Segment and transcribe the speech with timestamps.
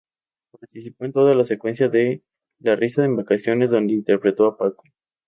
[0.59, 2.23] Participó en toda la secuencia de
[2.57, 4.81] "La risa en vacaciones", donde interpretó a Paco.